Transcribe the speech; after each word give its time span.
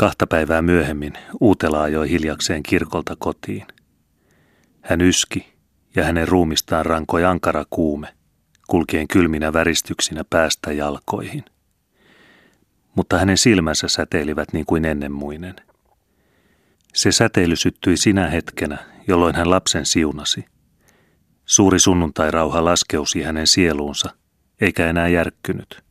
Kahta 0.00 0.26
päivää 0.26 0.62
myöhemmin 0.62 1.12
Uutela 1.40 1.82
ajoi 1.82 2.10
hiljakseen 2.10 2.62
kirkolta 2.62 3.16
kotiin. 3.18 3.66
Hän 4.80 5.00
yski 5.00 5.52
ja 5.96 6.04
hänen 6.04 6.28
ruumistaan 6.28 6.86
rankoi 6.86 7.24
ankara 7.24 7.64
kuume, 7.70 8.08
kulkien 8.68 9.08
kylminä 9.08 9.52
väristyksinä 9.52 10.24
päästä 10.30 10.72
jalkoihin. 10.72 11.44
Mutta 12.94 13.18
hänen 13.18 13.38
silmänsä 13.38 13.88
säteilivät 13.88 14.52
niin 14.52 14.66
kuin 14.66 14.84
ennen 14.84 15.12
muinen. 15.12 15.56
Se 16.94 17.12
säteily 17.12 17.56
syttyi 17.56 17.96
sinä 17.96 18.28
hetkenä, 18.28 18.78
jolloin 19.08 19.34
hän 19.34 19.50
lapsen 19.50 19.86
siunasi. 19.86 20.44
Suuri 21.46 21.78
sunnuntai-rauha 21.78 22.64
laskeusi 22.64 23.22
hänen 23.22 23.46
sieluunsa, 23.46 24.10
eikä 24.60 24.86
enää 24.90 25.08
järkkynyt. 25.08 25.82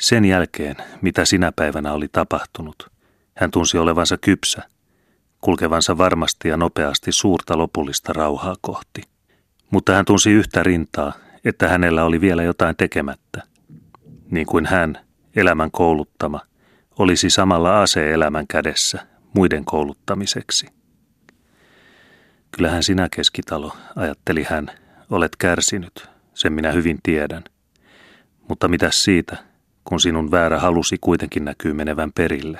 Sen 0.00 0.24
jälkeen, 0.24 0.76
mitä 1.02 1.24
sinä 1.24 1.52
päivänä 1.56 1.92
oli 1.92 2.08
tapahtunut, 2.12 2.97
hän 3.38 3.50
tunsi 3.50 3.78
olevansa 3.78 4.18
kypsä, 4.18 4.62
kulkevansa 5.40 5.98
varmasti 5.98 6.48
ja 6.48 6.56
nopeasti 6.56 7.12
suurta 7.12 7.58
lopullista 7.58 8.12
rauhaa 8.12 8.54
kohti. 8.60 9.02
Mutta 9.70 9.94
hän 9.94 10.04
tunsi 10.04 10.30
yhtä 10.30 10.62
rintaa, 10.62 11.12
että 11.44 11.68
hänellä 11.68 12.04
oli 12.04 12.20
vielä 12.20 12.42
jotain 12.42 12.76
tekemättä. 12.76 13.42
Niin 14.30 14.46
kuin 14.46 14.66
hän, 14.66 14.98
elämän 15.36 15.70
kouluttama, 15.70 16.40
olisi 16.98 17.30
samalla 17.30 17.82
ase 17.82 18.12
elämän 18.12 18.46
kädessä 18.46 19.06
muiden 19.34 19.64
kouluttamiseksi. 19.64 20.66
Kyllähän 22.50 22.82
sinä 22.82 23.08
keskitalo, 23.16 23.76
ajatteli 23.96 24.42
hän, 24.42 24.70
olet 25.10 25.36
kärsinyt, 25.36 26.08
sen 26.34 26.52
minä 26.52 26.72
hyvin 26.72 26.98
tiedän. 27.02 27.44
Mutta 28.48 28.68
mitä 28.68 28.90
siitä, 28.90 29.36
kun 29.84 30.00
sinun 30.00 30.30
väärä 30.30 30.58
halusi 30.58 30.96
kuitenkin 31.00 31.44
näkyy 31.44 31.72
menevän 31.72 32.12
perille? 32.12 32.58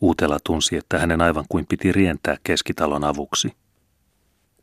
Uutela 0.00 0.38
tunsi, 0.44 0.76
että 0.76 0.98
hänen 0.98 1.20
aivan 1.20 1.44
kuin 1.48 1.66
piti 1.66 1.92
rientää 1.92 2.36
keskitalon 2.42 3.04
avuksi. 3.04 3.56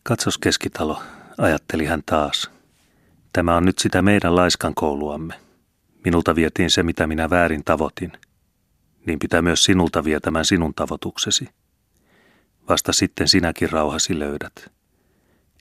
Katsos 0.03 0.37
keskitalo, 0.37 1.01
ajatteli 1.37 1.85
hän 1.85 2.03
taas. 2.05 2.51
Tämä 3.33 3.55
on 3.55 3.65
nyt 3.65 3.79
sitä 3.79 4.01
meidän 4.01 4.35
laiskan 4.35 4.73
kouluamme. 4.75 5.33
Minulta 6.05 6.35
vietiin 6.35 6.69
se, 6.69 6.83
mitä 6.83 7.07
minä 7.07 7.29
väärin 7.29 7.63
tavoitin. 7.63 8.11
Niin 9.05 9.19
pitää 9.19 9.41
myös 9.41 9.63
sinulta 9.63 10.03
vietämään 10.03 10.45
sinun 10.45 10.73
tavoituksesi. 10.73 11.49
Vasta 12.69 12.93
sitten 12.93 13.27
sinäkin 13.27 13.71
rauhasi 13.71 14.19
löydät. 14.19 14.71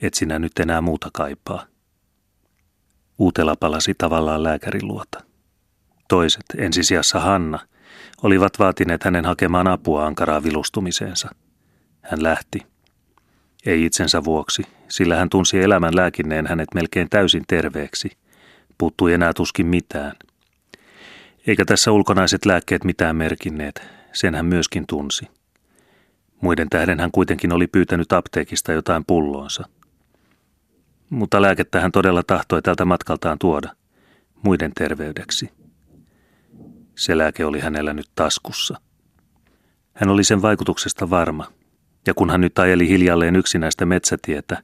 Et 0.03 0.15
sinä 0.15 0.39
nyt 0.39 0.59
enää 0.61 0.81
muuta 0.81 1.11
kaipaa. 1.13 1.67
Uutela 3.19 3.57
palasi 3.57 3.95
tavallaan 3.99 4.43
lääkärin 4.43 4.89
luota. 4.89 5.25
Toiset, 6.09 6.45
ensisijassa 6.57 7.21
Hanna, 7.21 7.59
olivat 8.25 8.59
vaatineet 8.59 9.05
hänen 9.05 9.25
hakemaan 9.25 9.67
apua 9.67 10.07
ankaraa 10.07 10.43
vilustumiseensa. 10.43 11.29
Hän 12.03 12.23
lähti. 12.23 12.59
Ei 13.67 13.85
itsensä 13.85 14.25
vuoksi, 14.25 14.63
sillä 14.89 15.17
hän 15.17 15.31
tunsi 15.31 15.63
elämän 15.63 15.97
lääkinneen 15.97 16.47
hänet 16.47 16.69
melkein 16.75 17.11
täysin 17.11 17.45
terveeksi. 17.49 18.11
Puuttui 18.79 19.13
enää 19.13 19.33
tuskin 19.33 19.67
mitään. 19.67 20.13
Eikä 21.47 21.65
tässä 21.65 21.93
ulkonaiset 21.93 22.47
lääkkeet 22.47 22.85
mitään 22.85 23.17
merkinneet, 23.17 23.83
sen 24.13 24.35
hän 24.35 24.47
myöskin 24.47 24.85
tunsi. 24.87 25.27
Muiden 26.41 26.69
tähden 26.71 27.01
hän 27.01 27.11
kuitenkin 27.11 27.53
oli 27.53 27.67
pyytänyt 27.67 28.13
apteekista 28.13 28.73
jotain 28.73 29.05
pulloonsa. 29.07 29.65
Mutta 31.11 31.43
lääkettä 31.43 31.81
hän 31.81 31.93
todella 31.93 32.23
tahtoi 32.23 32.63
tältä 32.63 32.85
matkaltaan 32.85 33.39
tuoda, 33.39 33.69
muiden 34.43 34.73
terveydeksi. 34.75 35.64
Se 36.95 37.19
lääke 37.19 37.45
oli 37.45 37.61
hänellä 37.61 37.93
nyt 37.93 38.11
taskussa. 38.15 38.81
Hän 39.95 40.11
oli 40.11 40.25
sen 40.25 40.43
vaikutuksesta 40.43 41.11
varma, 41.11 41.47
ja 42.07 42.15
kun 42.15 42.31
hän 42.31 42.41
nyt 42.41 42.59
ajeli 42.59 42.89
hiljalleen 42.89 43.37
yksinäistä 43.37 43.87
metsätietä, 43.87 44.63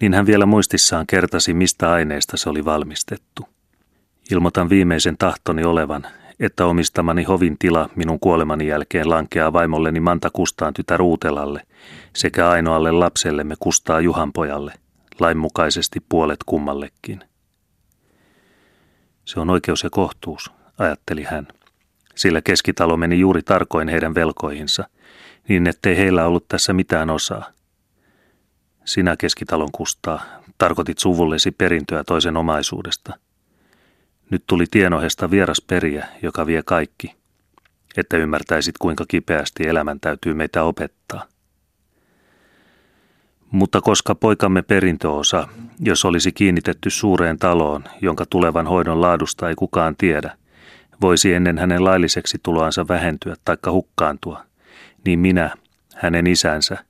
niin 0.00 0.14
hän 0.14 0.26
vielä 0.26 0.46
muistissaan 0.46 1.06
kertasi, 1.06 1.54
mistä 1.54 1.92
aineesta 1.92 2.36
se 2.36 2.50
oli 2.50 2.64
valmistettu. 2.64 3.48
Ilmoitan 4.30 4.70
viimeisen 4.70 5.16
tahtoni 5.18 5.64
olevan, 5.64 6.06
että 6.40 6.66
omistamani 6.66 7.22
hovin 7.22 7.56
tila 7.58 7.88
minun 7.96 8.20
kuolemani 8.20 8.66
jälkeen 8.66 9.10
lankeaa 9.10 9.52
vaimolleni 9.52 10.00
Manta 10.00 10.30
Kustaan 10.32 10.74
tytär 10.74 11.02
Uutelalle 11.02 11.62
sekä 12.16 12.48
ainoalle 12.48 12.92
lapsellemme 12.92 13.54
Kustaa 13.60 14.00
Juhanpojalle, 14.00 14.72
lainmukaisesti 15.20 16.00
puolet 16.08 16.40
kummallekin. 16.46 17.24
Se 19.24 19.40
on 19.40 19.50
oikeus 19.50 19.82
ja 19.82 19.90
kohtuus, 19.90 20.52
ajatteli 20.78 21.22
hän 21.22 21.48
sillä 22.20 22.42
keskitalo 22.42 22.96
meni 22.96 23.18
juuri 23.18 23.42
tarkoin 23.42 23.88
heidän 23.88 24.14
velkoihinsa, 24.14 24.88
niin 25.48 25.66
ettei 25.66 25.96
heillä 25.96 26.26
ollut 26.26 26.48
tässä 26.48 26.72
mitään 26.72 27.10
osaa. 27.10 27.50
Sinä 28.84 29.16
keskitalon 29.16 29.72
kustaa, 29.72 30.24
tarkoitit 30.58 30.98
suvullesi 30.98 31.50
perintöä 31.50 32.04
toisen 32.04 32.36
omaisuudesta. 32.36 33.18
Nyt 34.30 34.44
tuli 34.46 34.64
tienohesta 34.70 35.30
vieras 35.30 35.62
periä, 35.66 36.06
joka 36.22 36.46
vie 36.46 36.62
kaikki, 36.62 37.14
että 37.96 38.16
ymmärtäisit 38.16 38.78
kuinka 38.78 39.04
kipeästi 39.08 39.68
elämän 39.68 40.00
täytyy 40.00 40.34
meitä 40.34 40.62
opettaa. 40.62 41.26
Mutta 43.50 43.80
koska 43.80 44.14
poikamme 44.14 44.62
perintöosa, 44.62 45.48
jos 45.78 46.04
olisi 46.04 46.32
kiinnitetty 46.32 46.90
suureen 46.90 47.38
taloon, 47.38 47.84
jonka 48.02 48.24
tulevan 48.30 48.66
hoidon 48.66 49.00
laadusta 49.00 49.48
ei 49.48 49.54
kukaan 49.54 49.96
tiedä, 49.96 50.39
voisi 51.00 51.34
ennen 51.34 51.58
hänen 51.58 51.84
lailliseksi 51.84 52.38
tuloansa 52.42 52.88
vähentyä 52.88 53.34
taikka 53.44 53.70
hukkaantua, 53.70 54.44
niin 55.04 55.18
minä, 55.18 55.54
hänen 55.94 56.26
isänsä, 56.26 56.84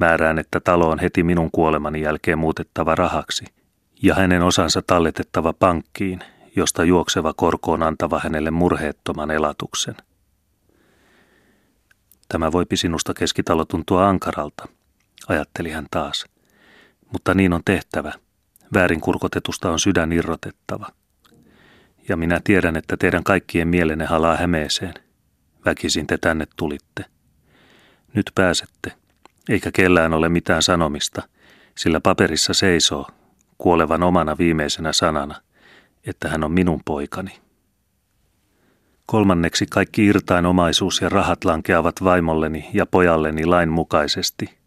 määrään, 0.00 0.38
että 0.38 0.60
talo 0.60 0.90
on 0.90 0.98
heti 0.98 1.22
minun 1.22 1.50
kuolemani 1.50 2.00
jälkeen 2.00 2.38
muutettava 2.38 2.94
rahaksi 2.94 3.44
ja 4.02 4.14
hänen 4.14 4.42
osansa 4.42 4.82
talletettava 4.86 5.52
pankkiin, 5.52 6.20
josta 6.56 6.84
juokseva 6.84 7.34
korko 7.36 7.72
on 7.72 7.82
antava 7.82 8.20
hänelle 8.24 8.50
murheettoman 8.50 9.30
elatuksen. 9.30 9.94
Tämä 12.28 12.52
voipi 12.52 12.76
sinusta 12.76 13.14
keskitalo 13.14 13.64
tuntua 13.64 14.08
ankaralta, 14.08 14.68
ajatteli 15.28 15.70
hän 15.70 15.86
taas. 15.90 16.24
Mutta 17.12 17.34
niin 17.34 17.52
on 17.52 17.62
tehtävä. 17.64 18.12
Väärin 18.74 19.00
kurkotetusta 19.00 19.70
on 19.70 19.78
sydän 19.80 20.12
irrotettava– 20.12 20.88
ja 22.08 22.16
minä 22.16 22.40
tiedän, 22.44 22.76
että 22.76 22.96
teidän 22.96 23.24
kaikkien 23.24 23.68
mielenne 23.68 24.04
halaa 24.04 24.36
Hämeeseen. 24.36 24.94
Väkisin 25.64 26.06
te 26.06 26.18
tänne 26.18 26.46
tulitte. 26.56 27.04
Nyt 28.14 28.30
pääsette, 28.34 28.92
eikä 29.48 29.70
kellään 29.72 30.12
ole 30.12 30.28
mitään 30.28 30.62
sanomista, 30.62 31.22
sillä 31.74 32.00
paperissa 32.00 32.54
seisoo, 32.54 33.06
kuolevan 33.58 34.02
omana 34.02 34.38
viimeisenä 34.38 34.92
sanana, 34.92 35.34
että 36.06 36.28
hän 36.28 36.44
on 36.44 36.52
minun 36.52 36.80
poikani. 36.84 37.40
Kolmanneksi 39.06 39.66
kaikki 39.70 40.04
irtain 40.04 40.46
omaisuus 40.46 41.00
ja 41.00 41.08
rahat 41.08 41.44
lankeavat 41.44 42.04
vaimolleni 42.04 42.70
ja 42.72 42.86
pojalleni 42.86 43.46
lain 43.46 43.68
mukaisesti– 43.68 44.46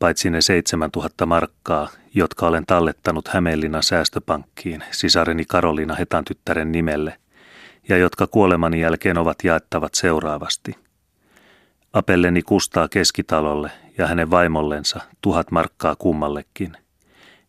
paitsi 0.00 0.30
ne 0.30 0.40
7000 0.40 1.26
markkaa, 1.26 1.88
jotka 2.14 2.46
olen 2.46 2.66
tallettanut 2.66 3.28
Hämeenlinnan 3.28 3.82
säästöpankkiin 3.82 4.84
sisareni 4.90 5.44
Karoliina 5.44 5.94
Hetan 5.94 6.24
tyttären 6.24 6.72
nimelle, 6.72 7.16
ja 7.88 7.96
jotka 7.96 8.26
kuolemani 8.26 8.80
jälkeen 8.80 9.18
ovat 9.18 9.38
jaettavat 9.44 9.94
seuraavasti. 9.94 10.74
Apelleni 11.92 12.42
kustaa 12.42 12.88
keskitalolle 12.88 13.70
ja 13.98 14.06
hänen 14.06 14.30
vaimollensa 14.30 15.00
tuhat 15.20 15.50
markkaa 15.50 15.96
kummallekin. 15.96 16.76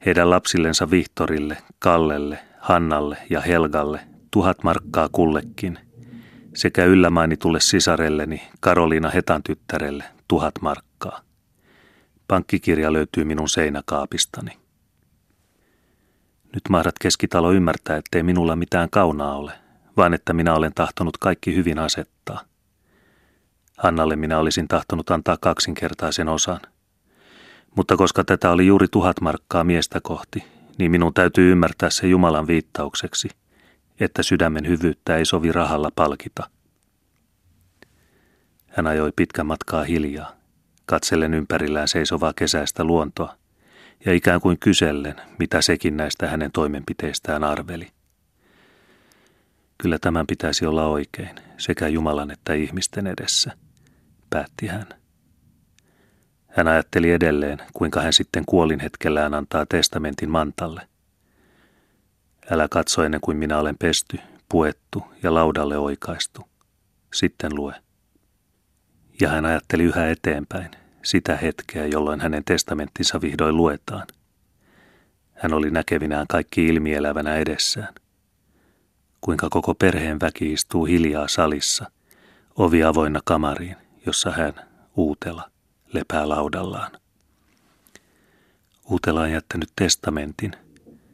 Heidän 0.05 0.29
lapsillensa 0.29 0.91
Vihtorille, 0.91 1.57
Kallelle, 1.79 2.39
Hannalle 2.59 3.17
ja 3.29 3.41
Helgalle 3.41 3.99
tuhat 4.31 4.63
markkaa 4.63 5.09
kullekin– 5.11 5.79
sekä 6.53 6.85
yllämainitulle 6.85 7.59
sisarelleni 7.59 8.41
Karoliina 8.59 9.09
Hetan 9.09 9.43
tyttärelle 9.43 10.03
tuhat 10.27 10.53
markkaa. 10.61 10.90
Pankkikirja 12.31 12.93
löytyy 12.93 13.23
minun 13.23 13.49
seinäkaapistani. 13.49 14.51
Nyt 16.53 16.63
mahdat 16.69 16.99
keskitalo 16.99 17.51
ymmärtää, 17.51 17.97
ettei 17.97 18.23
minulla 18.23 18.55
mitään 18.55 18.89
kaunaa 18.89 19.35
ole, 19.35 19.53
vaan 19.97 20.13
että 20.13 20.33
minä 20.33 20.55
olen 20.55 20.71
tahtonut 20.75 21.17
kaikki 21.17 21.55
hyvin 21.55 21.79
asettaa. 21.79 22.41
Hannalle 23.77 24.15
minä 24.15 24.39
olisin 24.39 24.67
tahtonut 24.67 25.11
antaa 25.11 25.37
kaksinkertaisen 25.41 26.29
osan. 26.29 26.59
Mutta 27.75 27.97
koska 27.97 28.23
tätä 28.23 28.51
oli 28.51 28.67
juuri 28.67 28.87
tuhat 28.87 29.21
markkaa 29.21 29.63
miestä 29.63 29.99
kohti, 30.03 30.43
niin 30.77 30.91
minun 30.91 31.13
täytyy 31.13 31.51
ymmärtää 31.51 31.89
se 31.89 32.07
Jumalan 32.07 32.47
viittaukseksi, 32.47 33.29
että 33.99 34.23
sydämen 34.23 34.67
hyvyyttä 34.67 35.15
ei 35.15 35.25
sovi 35.25 35.51
rahalla 35.51 35.89
palkita. 35.95 36.49
Hän 38.67 38.87
ajoi 38.87 39.11
pitkän 39.15 39.45
matkaa 39.45 39.83
hiljaa 39.83 40.40
katsellen 40.91 41.33
ympärillään 41.33 41.87
seisovaa 41.87 42.33
kesäistä 42.35 42.83
luontoa 42.83 43.37
ja 44.05 44.13
ikään 44.13 44.41
kuin 44.41 44.59
kysellen, 44.59 45.15
mitä 45.39 45.61
sekin 45.61 45.97
näistä 45.97 46.27
hänen 46.27 46.51
toimenpiteistään 46.51 47.43
arveli. 47.43 47.87
Kyllä 49.77 49.99
tämän 49.99 50.27
pitäisi 50.27 50.65
olla 50.65 50.87
oikein, 50.87 51.35
sekä 51.57 51.87
Jumalan 51.87 52.31
että 52.31 52.53
ihmisten 52.53 53.07
edessä, 53.07 53.51
päätti 54.29 54.67
hän. 54.67 54.87
Hän 56.47 56.67
ajatteli 56.67 57.11
edelleen, 57.11 57.57
kuinka 57.73 58.01
hän 58.01 58.13
sitten 58.13 58.43
kuolin 58.45 58.79
hetkellään 58.79 59.33
antaa 59.33 59.65
testamentin 59.65 60.29
mantalle. 60.29 60.87
Älä 62.49 62.67
katso 62.67 63.03
ennen 63.03 63.21
kuin 63.21 63.37
minä 63.37 63.57
olen 63.57 63.77
pesty, 63.77 64.19
puettu 64.49 65.03
ja 65.23 65.33
laudalle 65.33 65.77
oikaistu. 65.77 66.41
Sitten 67.13 67.55
lue. 67.55 67.75
Ja 69.21 69.29
hän 69.29 69.45
ajatteli 69.45 69.83
yhä 69.83 70.09
eteenpäin, 70.09 70.80
sitä 71.03 71.37
hetkeä, 71.37 71.85
jolloin 71.85 72.21
hänen 72.21 72.43
testamenttinsa 72.45 73.21
vihdoin 73.21 73.57
luetaan. 73.57 74.07
Hän 75.33 75.53
oli 75.53 75.71
näkevinään 75.71 76.27
kaikki 76.27 76.67
ilmielävänä 76.67 77.35
edessään. 77.35 77.93
Kuinka 79.21 79.49
koko 79.49 79.75
perheen 79.75 80.19
väki 80.19 80.53
istuu 80.53 80.85
hiljaa 80.85 81.27
salissa, 81.27 81.91
ovi 82.55 82.83
avoinna 82.83 83.19
kamariin, 83.25 83.75
jossa 84.05 84.31
hän, 84.31 84.53
Uutela, 84.95 85.51
lepää 85.93 86.29
laudallaan. 86.29 86.91
Uutela 88.89 89.21
on 89.21 89.31
jättänyt 89.31 89.69
testamentin, 89.75 90.51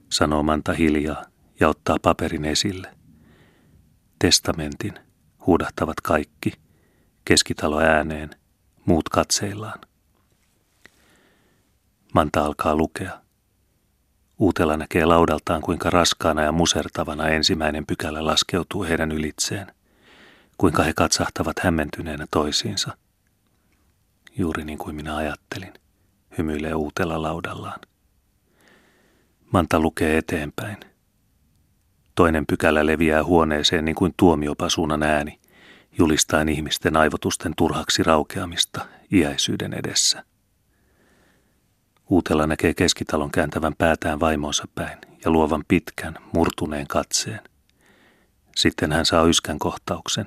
sanoo 0.09 0.43
Manta 0.43 0.73
hiljaa 0.73 1.25
ja 1.59 1.69
ottaa 1.69 1.97
paperin 2.01 2.45
esille. 2.45 2.95
Testamentin, 4.19 4.93
huudahtavat 5.45 6.01
kaikki, 6.01 6.53
keskitalo 7.25 7.79
ääneen, 7.79 8.29
muut 8.87 9.09
katseillaan. 9.09 9.79
Manta 12.13 12.45
alkaa 12.45 12.75
lukea. 12.75 13.21
Uutela 14.39 14.77
näkee 14.77 15.05
laudaltaan, 15.05 15.61
kuinka 15.61 15.89
raskaana 15.89 16.41
ja 16.41 16.51
musertavana 16.51 17.27
ensimmäinen 17.27 17.85
pykälä 17.85 18.25
laskeutuu 18.25 18.83
heidän 18.83 19.11
ylitseen, 19.11 19.67
kuinka 20.57 20.83
he 20.83 20.93
katsahtavat 20.93 21.59
hämmentyneenä 21.59 22.25
toisiinsa– 22.31 22.97
juuri 24.37 24.63
niin 24.63 24.77
kuin 24.77 24.95
minä 24.95 25.15
ajattelin, 25.15 25.73
hymyilee 26.37 26.73
uutella 26.73 27.21
laudallaan. 27.21 27.79
Manta 29.53 29.79
lukee 29.79 30.17
eteenpäin. 30.17 30.77
Toinen 32.15 32.45
pykälä 32.45 32.85
leviää 32.85 33.23
huoneeseen 33.23 33.85
niin 33.85 33.95
kuin 33.95 34.13
tuomiopasuunan 34.17 35.03
ääni, 35.03 35.39
julistaen 35.97 36.49
ihmisten 36.49 36.97
aivotusten 36.97 37.53
turhaksi 37.57 38.03
raukeamista 38.03 38.85
iäisyyden 39.11 39.73
edessä. 39.73 40.23
Uutella 42.09 42.47
näkee 42.47 42.73
keskitalon 42.73 43.31
kääntävän 43.31 43.73
päätään 43.77 44.19
vaimonsa 44.19 44.67
päin 44.75 44.97
ja 45.25 45.31
luovan 45.31 45.63
pitkän, 45.67 46.15
murtuneen 46.33 46.87
katseen. 46.87 47.39
Sitten 48.55 48.91
hän 48.91 49.05
saa 49.05 49.23
yskän 49.23 49.59
kohtauksen, 49.59 50.25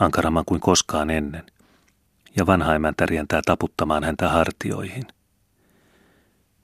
ankaramman 0.00 0.44
kuin 0.44 0.60
koskaan 0.60 1.10
ennen, 1.10 1.46
ja 2.36 2.46
vanha 2.46 2.74
emäntä 2.74 3.06
rientää 3.06 3.40
taputtamaan 3.46 4.04
häntä 4.04 4.28
hartioihin. 4.28 5.04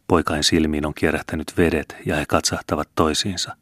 Poikain 0.07 0.45
silmiin 0.45 0.87
on 0.87 0.95
kierähtänyt 0.95 1.53
vedet 1.57 1.97
ja 2.07 2.17
he 2.17 2.25
katsahtavat 2.29 2.89
toisiinsa. 2.95 3.57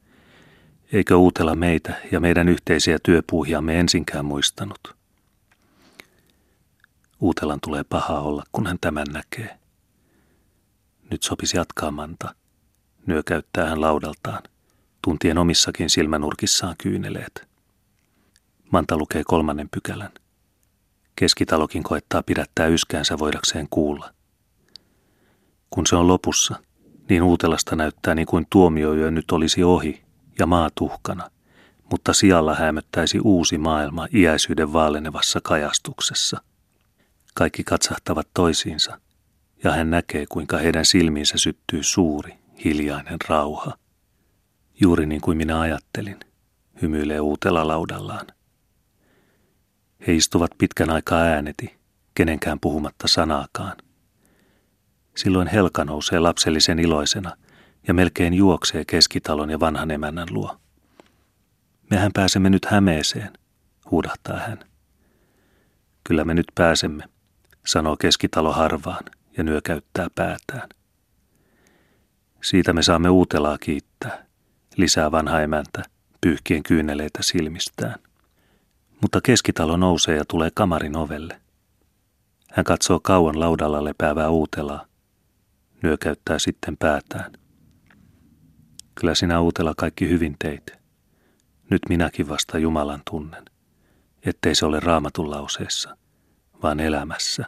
Eikö 0.92 1.16
uutella 1.16 1.54
meitä 1.54 1.94
ja 2.12 2.20
meidän 2.20 2.48
yhteisiä 2.48 2.98
työpuuhiamme 3.02 3.80
ensinkään 3.80 4.24
muistanut? 4.24 4.96
Uutelan 7.20 7.58
tulee 7.62 7.84
paha 7.84 8.20
olla, 8.20 8.42
kun 8.52 8.66
hän 8.66 8.78
tämän 8.80 9.06
näkee. 9.12 9.58
Nyt 11.10 11.22
sopisi 11.22 11.56
jatkaa 11.56 11.90
manta. 11.90 12.34
Nyökäyttää 13.06 13.68
hän 13.68 13.80
laudaltaan, 13.80 14.42
tuntien 15.02 15.38
omissakin 15.38 15.90
silmänurkissaan 15.90 16.74
kyyneleet. 16.82 17.48
Manta 18.72 18.96
lukee 18.96 19.22
kolmannen 19.26 19.68
pykälän. 19.70 20.12
Keskitalokin 21.16 21.82
koettaa 21.82 22.22
pidättää 22.22 22.66
yskäänsä 22.66 23.18
voidakseen 23.18 23.66
kuulla. 23.70 24.14
Kun 25.70 25.86
se 25.86 25.96
on 25.96 26.08
lopussa, 26.08 26.62
niin 27.08 27.22
Uutelasta 27.22 27.76
näyttää 27.76 28.14
niin 28.14 28.26
kuin 28.26 28.46
tuomioyö 28.50 29.10
nyt 29.10 29.30
olisi 29.30 29.64
ohi 29.64 30.09
ja 30.40 30.46
maa 30.46 30.70
tuhkana, 30.74 31.30
mutta 31.90 32.12
sijalla 32.12 32.54
hämöttäisi 32.54 33.20
uusi 33.24 33.58
maailma 33.58 34.08
iäisyyden 34.14 34.72
vaalenevassa 34.72 35.40
kajastuksessa. 35.42 36.42
Kaikki 37.34 37.64
katsahtavat 37.64 38.28
toisiinsa, 38.34 39.00
ja 39.64 39.70
hän 39.70 39.90
näkee, 39.90 40.26
kuinka 40.28 40.58
heidän 40.58 40.84
silmiinsä 40.84 41.38
syttyy 41.38 41.82
suuri, 41.82 42.38
hiljainen 42.64 43.18
rauha. 43.28 43.72
Juuri 44.80 45.06
niin 45.06 45.20
kuin 45.20 45.36
minä 45.36 45.60
ajattelin, 45.60 46.20
hymyilee 46.82 47.20
uutella 47.20 47.68
laudallaan. 47.68 48.26
He 50.06 50.14
istuvat 50.14 50.50
pitkän 50.58 50.90
aikaa 50.90 51.20
ääneti, 51.20 51.78
kenenkään 52.14 52.60
puhumatta 52.60 53.08
sanaakaan. 53.08 53.76
Silloin 55.16 55.48
Helka 55.48 55.84
nousee 55.84 56.18
lapsellisen 56.18 56.78
iloisena 56.78 57.36
ja 57.88 57.94
melkein 57.94 58.34
juoksee 58.34 58.84
keskitalon 58.84 59.50
ja 59.50 59.60
vanhan 59.60 59.90
emännän 59.90 60.28
luo. 60.30 60.56
Mehän 61.90 62.10
pääsemme 62.14 62.50
nyt 62.50 62.64
Hämeeseen, 62.64 63.30
huudahtaa 63.90 64.38
hän. 64.38 64.58
Kyllä 66.04 66.24
me 66.24 66.34
nyt 66.34 66.46
pääsemme, 66.54 67.04
sanoo 67.66 67.96
keskitalo 67.96 68.52
harvaan 68.52 69.04
ja 69.36 69.44
nyökäyttää 69.44 70.08
päätään. 70.14 70.68
Siitä 72.42 72.72
me 72.72 72.82
saamme 72.82 73.08
uutelaa 73.08 73.58
kiittää, 73.58 74.26
lisää 74.76 75.10
vanha 75.10 75.40
emäntä, 75.40 75.82
pyyhkien 76.20 76.62
kyyneleitä 76.62 77.18
silmistään 77.22 77.94
mutta 79.00 79.20
keskitalo 79.20 79.76
nousee 79.76 80.16
ja 80.16 80.24
tulee 80.24 80.50
kamarin 80.54 80.96
ovelle. 80.96 81.40
Hän 82.50 82.64
katsoo 82.64 83.00
kauan 83.02 83.40
laudalla 83.40 83.84
lepäävää 83.84 84.28
uutelaa, 84.28 84.86
nyökäyttää 85.82 86.38
sitten 86.38 86.76
päätään. 86.76 87.32
Kyllä 88.94 89.14
sinä 89.14 89.40
uutela 89.40 89.74
kaikki 89.76 90.08
hyvin 90.08 90.36
teit. 90.38 90.72
Nyt 91.70 91.82
minäkin 91.88 92.28
vasta 92.28 92.58
Jumalan 92.58 93.02
tunnen, 93.10 93.44
ettei 94.22 94.54
se 94.54 94.66
ole 94.66 94.80
raamatun 94.80 95.30
lauseessa, 95.30 95.96
vaan 96.62 96.80
elämässä. 96.80 97.44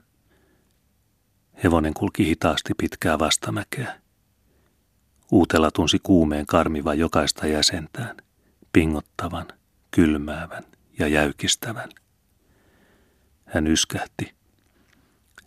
Hevonen 1.65 1.95
kulki 1.95 2.27
hitaasti 2.27 2.73
pitkää 2.79 3.19
vastamäkeä. 3.19 4.01
Uutela 5.33 5.71
tunsi 5.71 5.99
kuumeen 6.03 6.47
karmiva 6.47 6.95
jokaista 6.95 7.47
jäsentään, 7.47 8.17
pingottavan, 8.73 9.49
kylmäävän, 9.91 10.65
ja 10.99 11.09
jäykistävän. 11.09 11.89
Hän 13.45 13.67
yskähti. 13.67 14.35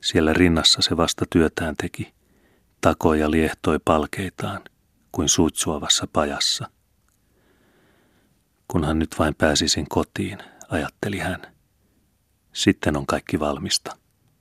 Siellä 0.02 0.34
rinnassa 0.34 0.82
se 0.82 0.98
vasta 0.98 1.26
työtään 1.30 1.76
teki, 1.76 2.14
takoi 2.82 3.20
ja 3.20 3.32
liehtoi 3.32 3.80
palkeitaan 3.86 4.62
kuin 5.16 5.30
suitsuavassa 5.30 6.08
pajassa. 6.14 6.70
Kunhan 8.68 9.00
nyt 9.00 9.16
vain 9.20 9.36
pääsisin 9.36 9.90
kotiin, 9.90 10.40
ajatteli 10.70 11.20
hän. 11.20 11.42
Sitten 12.54 12.98
on 12.98 13.06
kaikki 13.06 13.40
valmista. 13.40 13.98